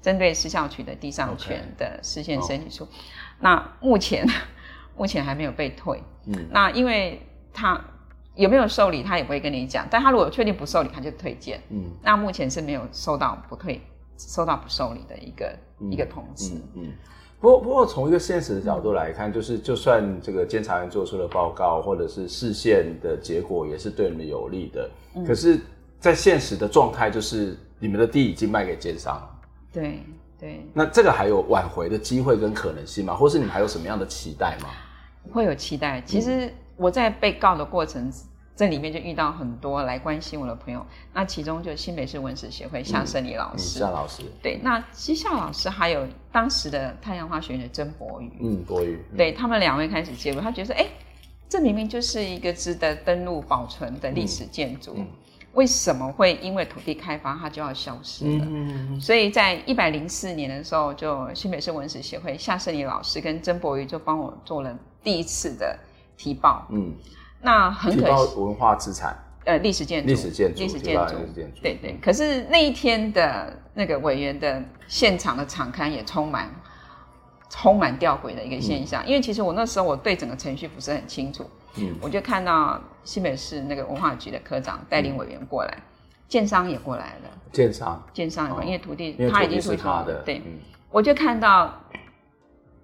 [0.00, 2.84] 针对失效取得地上权的释宪申请书。
[2.84, 2.88] Okay.
[3.40, 4.26] 那目前
[4.96, 6.02] 目前还没有被退。
[6.24, 6.48] 嗯。
[6.50, 7.20] 那因为
[7.52, 7.78] 他
[8.36, 9.86] 有没有受理，他也不会跟你讲。
[9.90, 11.60] 但他如果确定不受理，他就推荐。
[11.70, 11.90] 嗯。
[12.02, 13.80] 那目前是没有收到不退。
[14.18, 16.54] 收到不受理的一个、嗯、一个通知。
[16.54, 16.92] 嗯，嗯，
[17.38, 24.90] 不过不过从一个现实的角度来看，嗯、就是就算这个监察院做出了报告，或者是释宪的结果也是对你们有利的。
[25.16, 25.60] 嗯、可是，
[26.00, 29.30] 在现实的状态，就是你们的地已经卖给奸商了。
[29.70, 30.00] 对
[30.40, 30.66] 对。
[30.72, 33.14] 那这个还有挽回的机会跟可能性吗？
[33.14, 34.70] 或是你们还有什么样的期待吗？
[35.30, 36.00] 会有期待。
[36.06, 38.12] 其实我在被告的过程。
[38.58, 50.86] 这里面就遇到很多来关心我的朋友，那其中就新北市文史协会夏胜利老师，夏老师，对，那其实夏老师还有当时的太阳花学院的曾博宇，嗯，博宇，对他们两位开始介入，他觉得说，哎，
[51.50, 54.96] 这明明就是一个值得登录保存的历史建筑，
[55.52, 58.46] 为什么会因为土地开发它就要消失了？
[58.48, 65.78] 嗯，所以在一百零四年的时候，就新北市文史协会夏胜利老师跟曾博宇就帮我做了第一次的
[66.16, 66.94] 提报，嗯。
[67.42, 71.14] 那很可惜，文化资产，呃，历史建筑，历史建筑，历史建筑，
[71.62, 71.96] 对对。
[72.02, 76.50] 可是那一天的那个委员的现场的场刊也充满，
[77.50, 79.04] 充满吊诡的一个现象。
[79.04, 85.78] 嗯、因为其实我那时候我对整个程序不是很清楚，嗯，我就看到新北市那个文化局的科长带领委员过来，
[86.26, 90.42] 建、嗯、商也过来了，建商，建商也过来，因为土地他已经出去了，对。
[90.44, 90.58] 嗯。
[90.90, 91.72] 我就看到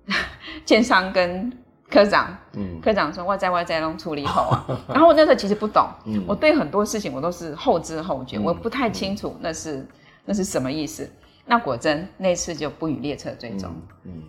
[0.65, 1.51] 建商跟
[1.93, 4.49] 科长，嗯，科长说我在外在弄处理好。
[4.49, 9.89] 啊， 然后我那时候其实不懂，嗯，我对很多事情我都是后知后觉，嗯、我不太清楚那是、嗯、
[10.25, 11.09] 那是什么意思。
[11.45, 13.71] 那果真那次就不予列车追踪，
[14.05, 14.23] 嗯，嗯，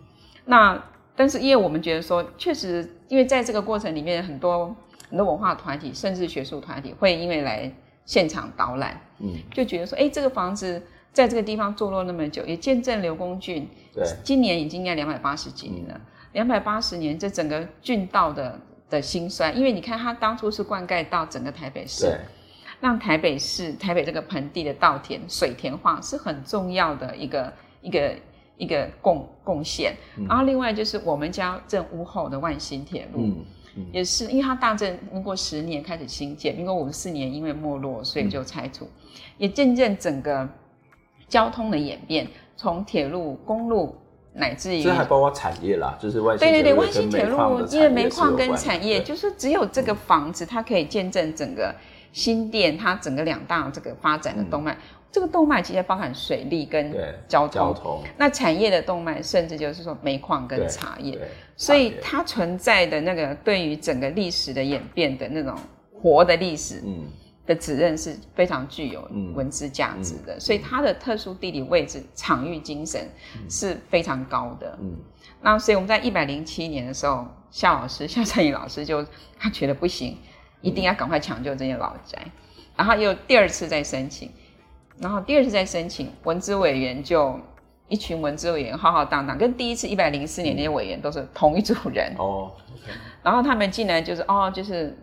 [0.44, 0.84] 那
[1.16, 4.76] 但是因为我们觉得说，确实因为在这个过程里面，很多
[5.10, 7.72] 很多文化团体甚至学术团体会因为来
[8.04, 10.82] 现场导览，嗯，就觉得说，哎，这个房子
[11.14, 15.94] 在这个地方坐落那么久，也见证刘公俊，对，今年已经应该两百八十几年了。
[15.94, 16.02] 嗯
[16.34, 22.20] 两百八十年，这整个郡道的的兴衰，因为你看，它当初是灌溉到整个台北市，对，
[22.80, 28.16] 让台北市台北这个盆地的稻田水田化是很重要的一个一个
[28.58, 29.96] 一个贡贡献。
[30.18, 38.90] 嗯、然后另外就是我们家正屋后的万兴铁路，嗯嗯、也是因为它大正民国十年开始兴建，民国五十四年因为没落，所以就拆除，嗯、
[39.38, 40.50] 也渐渐整个
[41.28, 43.96] 交通的演变，从铁路公路。
[44.36, 51.74] 乃至于这还包括产业啦，就是外对对对，万新铁路因为煤矿跟产业，就是只有这个房子，它可以见证整个
[52.12, 54.78] 新店它整个两大这个发展的动脉。
[55.12, 56.92] 这个动脉其实包含水利跟
[57.28, 58.02] 交通，交通。
[58.18, 61.20] 那产业的动脉，甚至就是说煤矿跟茶叶，
[61.56, 65.56] 所以它存在的那个对于整个历史的演变的那种
[65.94, 67.06] 活的历史，嗯。
[67.46, 70.38] 的指认是非常具有文字价值的，嗯。
[70.38, 73.10] 嗯、所以它的特殊地理位置、场域精神
[73.50, 74.78] 是非常高的。
[74.82, 74.96] 嗯，
[75.42, 79.06] 那所以我们在一百零七年的时候，夏老师夏善宇老师就
[79.38, 80.18] 他觉得不行，
[80.62, 82.32] 一定要赶快抢救这些老宅，嗯、
[82.78, 84.32] 然后又第二次再申请，
[84.98, 87.38] 然后第二次再申请，文资委员就
[87.90, 92.16] 一群文资委员浩浩荡荡，跟第一次一百零四年那些委员都是同一组人。
[92.18, 92.52] 哦
[93.22, 94.98] 然后他们进来就是哦就是。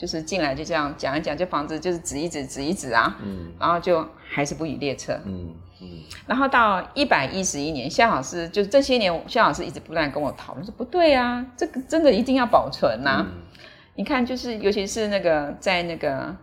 [0.00, 5.88] 就是进来就这样讲一讲，这房子就是指一指指一指啊，嗯，然后就还是不予列车，嗯嗯，
[6.26, 13.26] 然后到一百一十一年，夏老师就是这些年，夏老师一直不断跟我讨论说不对啊，这个真的一定要保存呐、啊。
[13.28, 13.42] 嗯、
[13.94, 16.34] 你看，就是尤其是那个在那个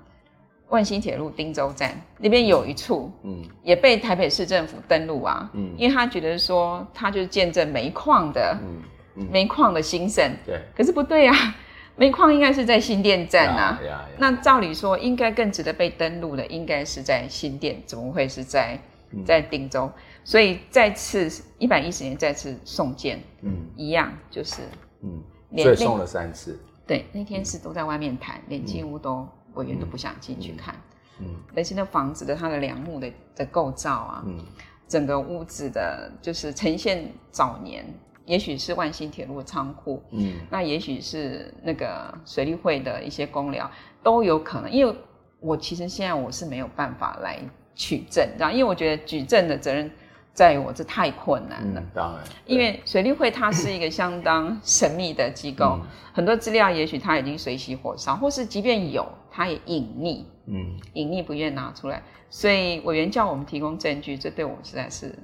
[0.70, 8.84] 万新铁路汀州站那边有一处，嗯，也被台北市政府登录啊，嗯，因为他觉得说他就是见证煤矿的，嗯
[9.16, 11.56] 嗯，煤矿的兴盛，对，可是不对啊。
[11.98, 13.80] 煤矿应该是在新店站啊，
[14.20, 18.80] 那照理说应该更值得被登录的，应该是在新店，怎么会是在
[19.26, 19.92] 在定州？
[20.24, 24.62] 所以再次一百一十年再次送件，嗯，一样就是，
[25.02, 25.24] 嗯，
[25.58, 26.60] 所以送了三次。
[26.86, 30.76] 对，那天是都在外面谈，连进屋都委员都不想进去看，
[31.20, 34.46] 嗯，而且那房子的它的梁木的的构造啊，嗯，
[34.88, 37.84] 整个屋子的就是呈现早年。
[38.28, 43.72] 也许是万新铁路的仓库，嗯，那也许是那个水利会的一些公寮，
[44.04, 44.70] 都有可能。
[44.70, 44.94] 因为
[45.40, 47.40] 我其实现在我是没有办法来
[47.74, 49.90] 取证，这样，因为我觉得举证的责任
[50.34, 51.80] 在于我，这太困难了。
[51.80, 62.04] 嗯、当然，因为水利会它是一个相当神秘的机构，嗯、很多资料也许它已经水洗火烧，或是即便有，它也隐匿，嗯，隐匿不愿拿出来。
[62.30, 65.18] 所以委员叫我们提供证据，这对我实在是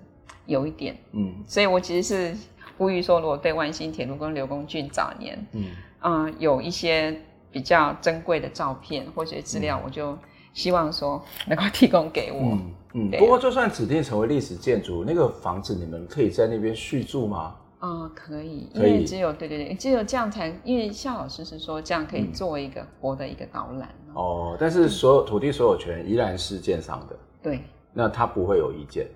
[0.46, 2.38] 有一点，嗯，所以我其实是。
[2.78, 5.66] 呼吁说，如果对万新铁路跟刘公圳早年，嗯
[6.00, 7.16] 啊、呃，有一些
[7.52, 10.18] 比较珍贵的照片或者资料，嗯、我就
[10.54, 12.40] 希望说能够提供给我。
[12.42, 13.12] 嗯嗯。
[13.12, 17.56] 不过，就算指定成为历史建筑，那个房子你们可以在那边续住吗？
[17.80, 23.90] 啊、呃，可以，因为只有对对对，只有这样才，因为夏老师是说这样可以作为一个活的一个导览。
[24.08, 27.16] 嗯、哦，但是所有土地所有权依然是建商的。
[27.42, 27.62] 对。
[27.94, 29.08] 那他不会有意见。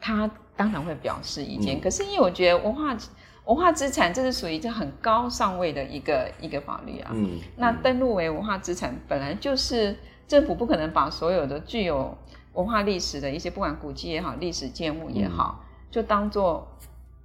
[0.00, 0.30] 他。
[0.56, 2.96] 当然会表示意见，嗯、可是因为我觉得文化
[3.44, 7.10] 文化资产这是属于这很高上位的一个一个法律啊。
[7.14, 12.16] 嗯，那登录为文化资产本来就是政府不可能把所有的具有
[12.54, 16.66] 文化历史的一些不管古迹也好、历史建物也好，嗯、就当做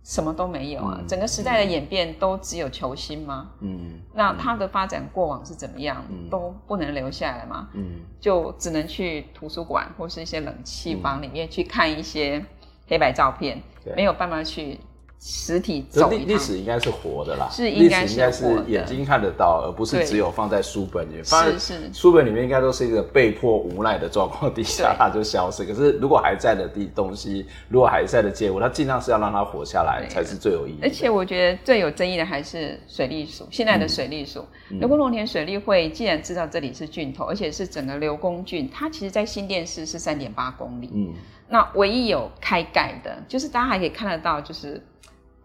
[0.03, 0.97] 什么都没有啊。
[0.99, 3.49] 嗯、整个时代的演变都只有求新吗？
[3.61, 7.69] 嗯，那它的发展过往是怎么样，嗯、都不能留下来吗？
[7.73, 12.45] 嗯，就只能去图书馆或是一些冷气房里面去看一些。
[12.91, 13.95] 黑白照片对。
[13.95, 14.77] 没有办法去
[15.23, 16.09] 实体走。
[16.09, 21.23] 历史应该是活的啦，是应该是，应该是眼睛看得到，而不是只有放在书本里面。
[21.23, 25.63] 是是，书本里面应该都是一个被迫无奈的状况底下，它就消失。
[25.63, 30.87] 可是如果还在的地东西，如果还在的建物，它尽量是要让它活下来，才是最有意义的。
[30.87, 40.89] 而且我觉得最有争议的还是水利署，现在的水利署，刘公农田水利会既然知道这里是郡头，而且是整个刘公郡，它其实在新店市是三点八公里。
[40.95, 41.13] 嗯。
[41.47, 44.81] 那唯一有开盖的，就是大家还可以看得到，就是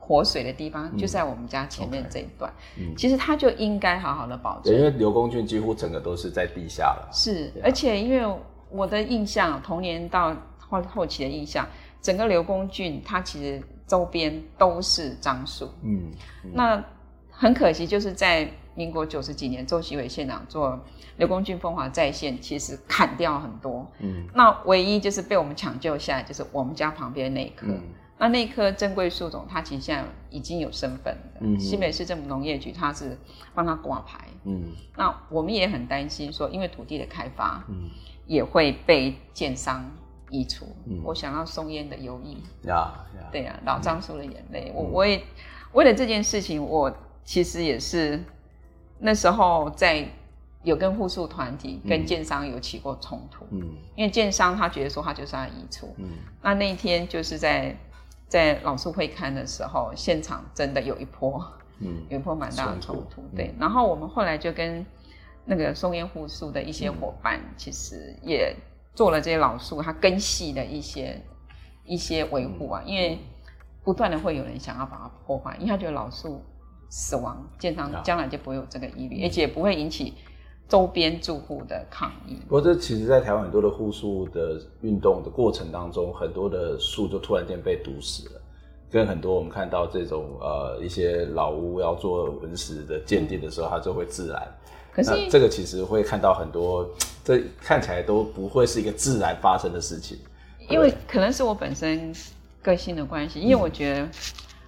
[0.06, 2.52] 活水的地方，就在我们家前面这一段。
[2.78, 4.72] 嗯，其实它就应该好好的保存。
[4.72, 7.08] 因为刘公圳几乎整个都是在地下了。
[7.12, 8.24] 是，而且因为
[8.70, 11.66] 我的印象，童年到后后期的印象，
[12.00, 16.12] 整个刘公圳它其实周边都是樟树，嗯，
[16.44, 16.84] 嗯，那
[17.30, 20.78] 很可惜，就是在民国九十几年，周其伟县长做
[21.16, 27.66] 刘公圳风华再现，其实砍掉很多，嗯，那唯一就是被我们抢救下来，就是我们家旁边那一棵。
[27.66, 27.82] 嗯
[28.18, 31.40] 那那棵珍贵树种，它其实现在已经有身份了。
[31.40, 33.18] 嗯，新北市政府农业局它是
[33.54, 34.26] 帮它挂牌。
[34.44, 37.90] 嗯，那我们也很担心说，因为土地的开发，嗯，
[38.26, 39.84] 也会被建商
[40.30, 40.64] 移除。
[40.86, 42.38] 嗯，我想到松烟的友谊。
[42.66, 44.72] 呀呀，对呀、啊，老樟树的眼泪。
[44.74, 45.22] 嗯、我我也
[45.72, 46.90] 为了这件事情，我
[47.22, 48.24] 其实也是
[48.98, 50.08] 那时候在
[50.62, 53.44] 有跟护树团体、跟建商有起过冲突。
[53.50, 53.60] 嗯，
[53.94, 55.94] 因为建商他觉得说他就是要移除。
[55.98, 56.08] 嗯，
[56.40, 57.76] 那那一天就是在。
[58.28, 61.42] 在老树会刊的时候，现场真的有一波，
[61.80, 63.54] 嗯， 有一波蛮大的冲突，对。
[63.58, 64.84] 然后我们后来就跟
[65.44, 68.54] 那个松烟护树的一些伙伴，嗯、其实也
[68.94, 71.22] 做了这些老树它根系的一些
[71.84, 73.18] 一些维护啊，嗯、因为
[73.84, 76.42] 不断的会有人想要把它破坏，因为他觉得老树
[76.90, 80.14] 死亡，健康将来就不会有这个疑虑，嗯、而且不会引起。
[80.68, 82.36] 周边住户的抗议。
[82.48, 88.40] 不过，这其实，在台湾很多的护树的运动的过程当中，很多的树就突然间被堵死了。
[88.90, 94.42] 跟很多我们看到这种呃一些老屋要做文史的鉴定的时候，它就会自燃。
[94.92, 96.88] 可是这个其实会看到很多，
[97.22, 100.18] 这看起来都不会是一个自然发生的事情。
[100.70, 102.14] 因为可能是我本身
[102.62, 104.08] 个性的关系，因为我觉得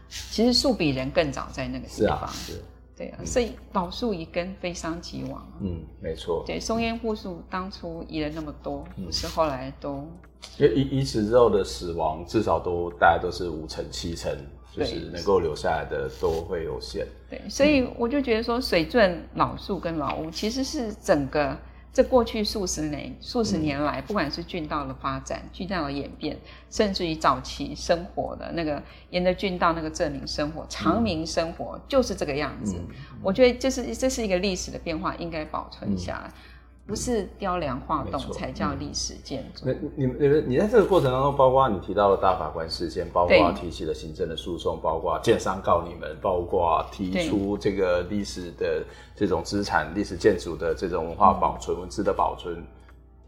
[0.08, 2.06] 其实树比人更早在那个地方。
[2.06, 2.64] 是啊，是。
[2.98, 5.46] 对啊，所以老树一根，非伤即亡。
[5.60, 6.42] 嗯，没错。
[6.44, 10.04] 对，松烟护树当初移了那么多，不、嗯、是后来都
[10.58, 14.36] 因为移移植之后的死亡，至少都大概都是五成七成，
[14.72, 17.06] 就是能够留下来的都会有限。
[17.30, 21.56] 对，所以我就觉得说，水圳老树跟老屋其实是整个。
[21.98, 26.38] 这过去数十年、数十年来，不管是郡道的发展、郡道的演变，
[26.70, 28.80] 甚至于早期生活的那个
[29.10, 32.76] 沿着郡道那个镇民生活、长民生活，嗯、就是这个样子。
[32.78, 36.32] 嗯、我觉得这是这是一个历史的变化，应该保存下来。
[36.88, 39.64] 嗯不是雕梁画栋才叫历史建筑。
[39.66, 48.82] 那、嗯、你你们你在这个过程当中，包括你提到的大法官事件，包括提起了行政的诉讼，包括建商告你们，包括提出这个历史的
[49.14, 52.64] 这种资产、历史建筑的这种文化保存、文字的保存，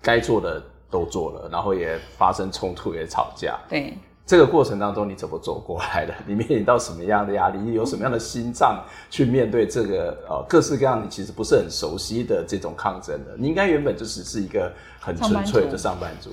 [0.00, 3.60] 该做的都做了，然后也发生冲突，也吵架。
[3.68, 3.92] 对。
[4.26, 6.14] 这个过程当中你怎么走过来的？
[6.24, 7.58] 你面临到什么样的压力？
[7.58, 13.34] 你有什么样的心脏去面对这个呃各式各样你其实不是很熟悉的这种抗争的？
[13.36, 16.30] 你应该原本就只是一个很纯粹的上班族。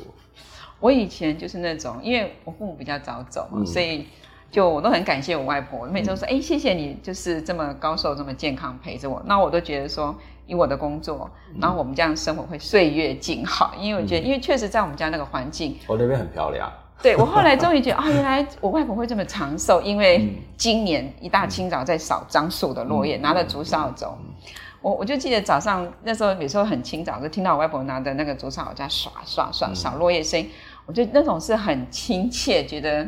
[0.79, 4.05] 我以前就是那种，因为我父母比较早走嘛，嗯、所以
[4.51, 5.79] 就我都很感谢我外婆。
[5.79, 9.19] 我每次都说，哎、嗯，谢谢你，就是这么高寿、这么健康陪着我。
[9.25, 10.15] 那我都觉得说，
[10.45, 11.27] 以我的工作，
[11.59, 13.73] 然后我们这样生活会岁月静好。
[13.79, 16.71] 因为我觉得，嗯、因为确实在我们家那个环境，我那边很漂亮。
[17.01, 24.07] 对，我后来终于觉得啊、哦，原来我外婆会这么长寿，因为今年一大清早在扫樟树的落叶，嗯、拿着竹扫帚。
[24.81, 30.43] 我我就记得早上那时候，有时候很清早就听到我外婆拿着那个竹扫在刷刷刷扫落叶声，
[30.85, 33.07] 我觉得那种是很亲切，觉得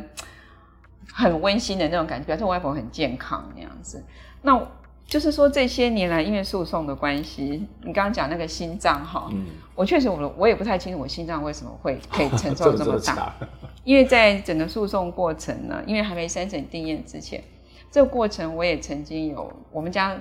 [1.12, 4.06] 很温馨的那种感觉，表示我外婆很健康那样子。
[4.42, 4.62] 那。
[5.10, 13.34] 就是说这些年来，因为诉讼的关系，你刚刚讲那个心脏哈，嗯、我确实我我也不太清楚我心脏为什么会可以承受这么大，
[13.84, 17.44] 因为在整个诉讼过程呢，因为还没三审定谳之前，
[17.90, 20.16] 这个过程我也曾经有我们家，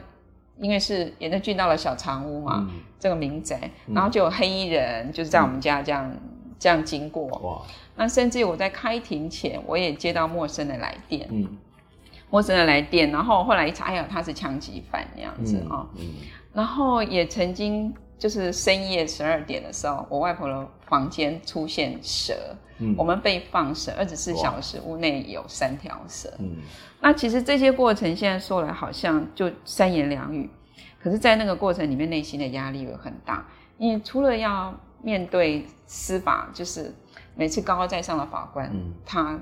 [0.59, 6.19] 因为是沿着郡道的小长屋嘛，嗯、这个民宅，然后就有黑衣人就是在我们家这样、嗯、
[6.59, 7.61] 这样经过，哇，
[7.95, 11.47] 那甚至于我在开庭前，我也接到陌生的来电，嗯。
[12.31, 15.87] 陌生人来电，然后后来一查，哎呀，他是枪击犯那样子啊。
[15.97, 16.07] 嗯嗯、
[16.53, 22.35] 然后也曾经就是深夜十二点的时候，我外婆的房间出现蛇，
[22.79, 26.31] 嗯、我们被放蛇，二十四小时屋内有三条蛇。
[26.39, 26.57] 嗯、
[27.01, 30.51] 那其实这些过程现在说来好像就三言两语，
[31.03, 33.47] 可是，在那个过程里面，内心的压力有很大。
[33.79, 36.95] 你除了要面对司法，就是
[37.35, 39.39] 每次高高在上的法官，嗯、他。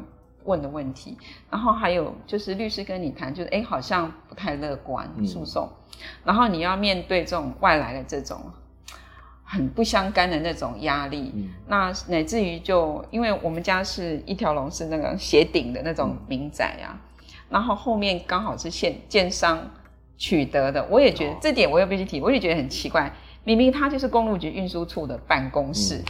[0.46, 1.18] 问的问题，
[1.50, 8.40] 然后还有就是律师跟你谈，就是哎，好像不太乐观诉讼，嗯、然后你要面对这种外来的这种
[9.44, 19.70] 很不相干的那种压力，嗯、那乃至于就因为我们家是一条龙是那个斜顶的那种民宅啊，嗯、然后后面刚好是现建商
[20.16, 23.12] 取得的，我也觉得、哦、这点我也必须提，我也觉得很奇怪，
[23.44, 26.04] 明明他就是公路局运输处的办公室，嗯、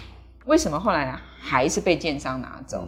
[0.46, 2.86] 为什么后来还是被建商拿走？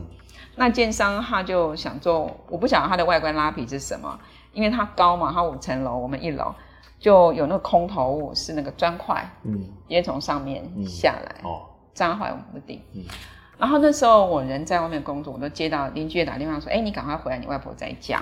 [0.58, 4.18] 嗯那建商他就想做，我不晓得他的外观拉皮是什么，
[4.52, 6.52] 因为他高嘛，他五层楼，我们一楼
[6.98, 11.62] 就有那个空投物是那个砖块，嗯，也从上面下来，嗯、哦，
[11.94, 13.04] 砸坏我们的顶，嗯，
[13.56, 18.20] 然后那时候我人在外面工作，我都接到邻居打电话说：“哎，你赶快回来，你外婆在家。”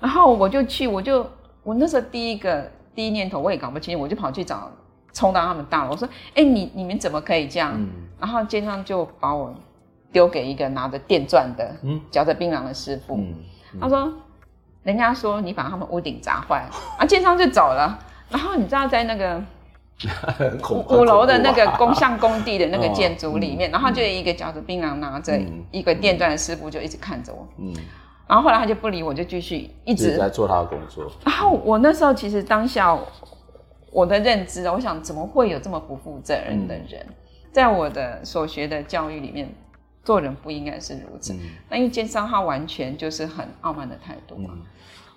[0.00, 1.26] 然后我就去，我就
[1.62, 4.70] 我那时候第一个第一念头我也搞不清楚，我就跑去找，
[5.14, 7.88] 冲到他们大楼，我说：“哎，你你们怎么可以这样？”嗯、
[8.20, 9.54] 然后街上就把我
[10.12, 13.18] 丢给一个拿着电钻的、嗯、嚼着槟榔的师傅。
[13.80, 14.12] 他说
[14.82, 17.98] ：“人家说你把他们屋顶砸坏，啊，建商就走了。”
[18.30, 19.42] 然后你知道在那个。
[20.96, 25.36] 五楼的那个工像工地的那个建筑里面，然后就有一个嚼着槟榔、拿着
[25.72, 27.74] 一个电钻的师傅就一直看着我，嗯，
[28.28, 31.10] 然后后来他就不理我，就继续一直在做他的工作。
[31.24, 32.96] 然后我那时候其实当下
[33.90, 37.04] 我的认知，我想怎么会有这么不负责任的人，
[37.50, 39.52] 在我的所学的教育里面，
[40.08, 41.36] 做人不应该是如此。
[41.68, 44.56] 那因为奸商他完全就是很傲慢的态度嘛，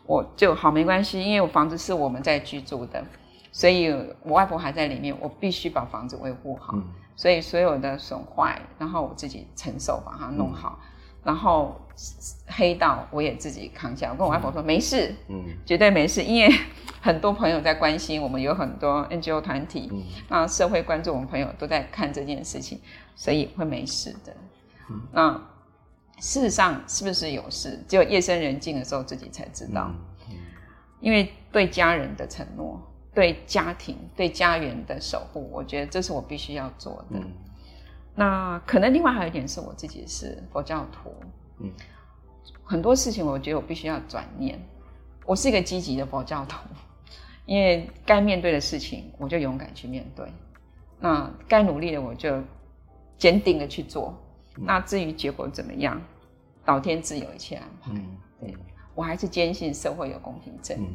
[0.05, 3.01] 我就好没关系，因为我房子是我们在居住的。
[3.53, 3.89] 所以，
[4.23, 6.73] 我外婆还在里面，我必须把房子维护好。
[6.75, 6.83] 嗯、
[7.15, 10.77] 所以，所有的损坏，然后我自己承受，把它弄好。
[10.81, 10.87] 嗯、
[11.23, 11.79] 然后，
[12.47, 14.11] 黑道我也自己扛下。
[14.11, 16.21] 我跟我外婆说，嗯、没事，嗯，绝对没事。
[16.21, 16.53] 因为
[17.01, 22.79] 很多朋友在关心我们，有很多 NGO 团体，嗯，那社会关注我们朋友都在看这件事情，
[23.15, 24.33] 所以会没事的。
[24.91, 25.33] 嗯、那
[26.19, 27.83] 事实上是不是有事？
[27.87, 29.91] 只有夜深人静的时候自己才知道。
[30.99, 32.81] 因为对家人的承诺。
[33.13, 37.19] 对家庭、对家园的守护，我觉得这是我必须要做的。
[37.19, 37.29] 嗯、
[38.15, 41.13] 那可能另外还有一点是我自己是佛教徒，
[41.59, 41.69] 嗯，
[42.63, 44.57] 很多事情我觉得我必须要转念。
[45.25, 46.55] 我是一个积极的佛教徒，
[47.45, 50.31] 因为该面对的事情我就勇敢去面对，
[50.97, 52.41] 那该努力的我就
[53.17, 54.17] 坚定的去做。
[54.61, 56.01] 嗯、那至于结果怎么样，
[56.65, 57.91] 老天自有一切安排。
[57.93, 58.55] 嗯、对，
[58.95, 60.87] 我还是坚信社会有公平正义。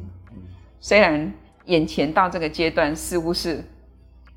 [0.79, 1.31] 虽然。
[1.67, 3.61] 眼前到这个阶段似乎是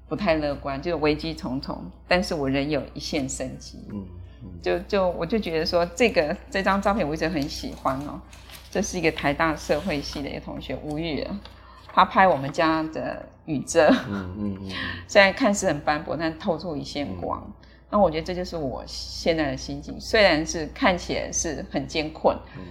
[0.09, 3.79] 不太乐观，就是危机重重，但是我仍有一线生机。
[3.93, 4.05] 嗯，
[4.43, 8.21] 嗯就就我就觉得说，这个这张照片我一直很喜欢哦。
[8.69, 11.25] 这是一个台大社会系的一个同学吴玉，
[11.93, 13.89] 他拍我们家的雨遮。
[14.09, 14.73] 嗯嗯嗯。
[15.07, 17.41] 虽然看似很斑驳，但透出一线光。
[17.47, 17.53] 嗯、
[17.91, 22.63] 那我觉得这就是我现在的心境，虽然是看起来是很艰困，嗯，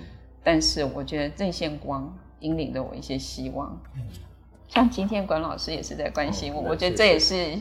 [0.44, 3.80] 但是我觉得这线光引领着我一些希望。
[3.96, 4.02] 嗯
[4.72, 7.58] 像今天管老师也是在关心我，哦、我觉得这也是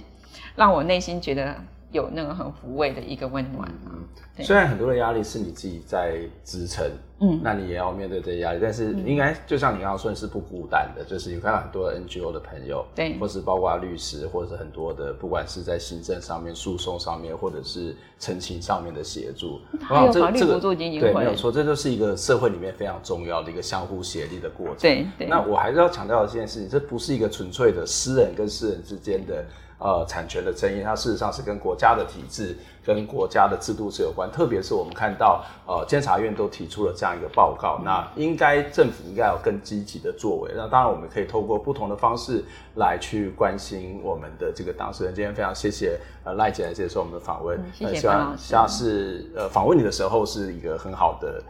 [0.55, 1.57] 让我内心觉得
[1.91, 3.69] 有那个很抚慰的一个温暖。
[3.87, 6.87] 嗯，虽然很多的压力是你自己在支撑，
[7.21, 24.77] 嗯，那你也要面对这些压力，但是应该就像你刚刚说，是不孤单的，就是你看到很多的 NGO 的朋友，对，或是包括律师，或者是很多的，不管是在行政上面、诉讼上面，或者是陈情上面的协助，还有法律辅助基金会，对，没有错，这就是一个社会里面非常重要的一个相互协力的过程。
[24.81, 29.43] 对，对，那我还是要强调一件事情，这不是一个纯粹的私人跟私人之间的。
[29.79, 34.29] 呃，产权的争议，它事实上是跟国家的体制、跟国家的制度是有关。
[34.33, 40.51] 特别是我们看到，呃，监察院都提出了这样一个报告，那应该政府应该有更积极的作为。
[40.57, 45.15] 那当然，我们可以透过不同的方式来去关心我们的这个当事人。
[45.15, 48.43] 今天非常谢谢呃赖姐来接受我们的访问，嗯、谢谢关老师。
[48.43, 51.41] 下次呃访问你的时候是一个很好的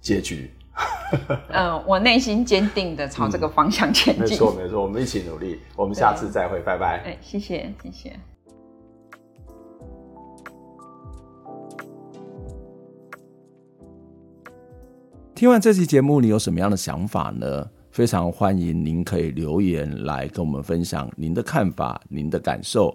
[0.00, 0.50] 结局。
[1.28, 4.24] 嗯、 呃，我内心坚定的朝这个方向前进。
[4.24, 5.60] 没错，没错，我们一起努力。
[5.74, 7.02] 我们下次再会，拜拜。
[7.04, 8.12] 哎，谢谢，谢谢。
[15.34, 17.68] 听完这期节目，你有什么样的想法呢？
[17.90, 22.94] 非常欢迎您可以留言来跟我们分享您的看法、您的感受。